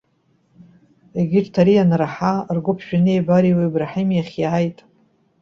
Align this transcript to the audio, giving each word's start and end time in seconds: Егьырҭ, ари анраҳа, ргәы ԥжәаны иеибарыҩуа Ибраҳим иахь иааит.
Егьырҭ, 1.17 1.53
ари 1.61 1.75
анраҳа, 1.83 2.33
ргәы 2.55 2.73
ԥжәаны 2.77 3.11
иеибарыҩуа 3.13 3.65
Ибраҳим 3.67 4.09
иахь 4.13 4.35
иааит. 4.41 4.77